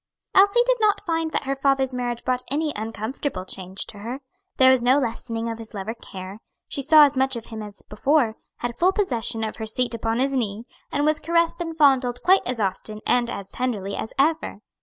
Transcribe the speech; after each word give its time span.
Elsie 0.33 0.63
did 0.65 0.77
not 0.79 1.05
find 1.05 1.31
that 1.31 1.43
her 1.43 1.55
father's 1.55 1.93
marriage 1.93 2.25
brought 2.25 2.41
any 2.49 2.73
uncomfortable 2.75 3.45
change 3.45 3.85
to 3.85 3.99
her. 3.99 4.19
There 4.57 4.71
was 4.71 4.81
no 4.81 4.97
lessening 4.97 5.47
of 5.47 5.59
his 5.59 5.75
love 5.75 5.87
or 5.87 5.93
care; 5.93 6.39
she 6.67 6.81
saw 6.81 7.03
as 7.05 7.15
much 7.15 7.35
of 7.35 7.45
him 7.45 7.61
as 7.61 7.83
before, 7.83 8.35
had 8.57 8.79
full 8.79 8.93
possession 8.93 9.43
of 9.43 9.57
her 9.57 9.67
seat 9.67 9.93
upon 9.93 10.17
his 10.17 10.33
knee, 10.33 10.65
and 10.91 11.05
was 11.05 11.19
caressed 11.19 11.61
and 11.61 11.77
fondled 11.77 12.23
quite 12.23 12.41
as 12.47 12.59
often 12.59 13.01
and 13.05 13.29
as 13.29 13.51
tenderly 13.51 13.95
as 13.95 14.11
ever. 14.17 14.61